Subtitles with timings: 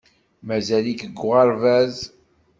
[0.47, 1.97] Mazal-ik deg uɣerbaz.